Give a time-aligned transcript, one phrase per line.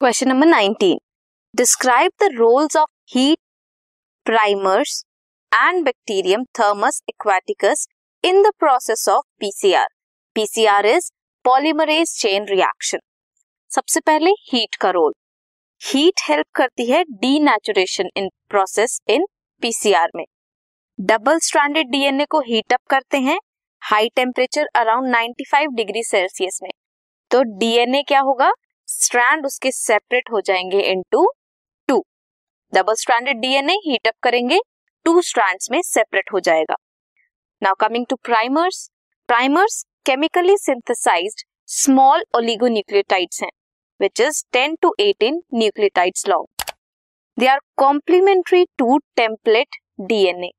[0.00, 0.94] Question number 19
[1.54, 3.38] describe the roles of heat
[4.26, 4.92] primers
[5.52, 7.86] and bacterium Thermus aquaticus
[8.24, 9.86] in the process of PCR
[10.36, 11.10] PCR is
[11.44, 12.98] polymerase chain reaction
[13.70, 15.12] सबसे पहले heat का role
[15.80, 19.26] heat help करती है denaturation in process in
[19.62, 20.24] PCR में
[20.98, 23.38] double stranded DNA को heat up करते हैं
[23.82, 26.70] high temperature around 95 degree Celsius में
[27.30, 28.52] तो डीएनए क्या होगा
[28.92, 31.26] स्ट्रैंड उसके सेपरेट हो जाएँगे into
[31.88, 32.04] two
[32.74, 34.60] double stranded DNA heat up करेंगे
[35.04, 36.76] टू स्ट्रैंड्स में सेपरेट हो जाएगा
[37.62, 38.90] now coming to primers
[39.26, 43.50] primers chemically synthesised small oligonucleotides हैं,
[44.00, 46.46] which is 10 to 18 nucleotides long.
[47.38, 49.78] They are complementary to template
[50.10, 50.50] DNA.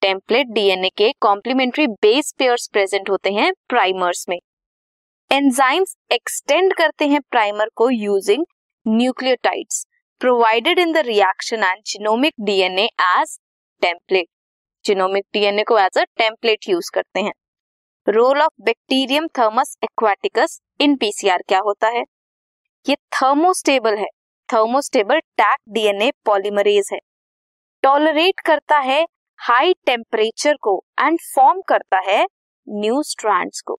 [0.00, 4.38] Template DNA के complementary base pairs present होते हैं primers में
[5.30, 8.44] enzymes extend करते हैं प्राइमर को using
[8.86, 9.84] nucleotides
[10.20, 13.36] provided in the reaction and genomic DNA as
[13.82, 14.26] template
[14.84, 17.32] genomic DNA को as a template use करते हैं।
[18.06, 22.02] Role of bacterium Thermus aquaticus in PCR क्या होता है?
[22.86, 24.08] ये थर्मोस्टेबल है।
[24.48, 26.98] थर्मोस्टेबल टैक डीएनए पॉलीमरेज है।
[27.82, 29.02] टॉलरेट करता है
[29.38, 32.24] हाई टेम्परेचर को एंड फॉर्म करता है
[32.66, 33.78] न्यू स्ट्रैंड्स को।